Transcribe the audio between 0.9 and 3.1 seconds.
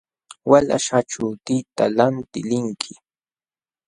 achuutita lantiq linki.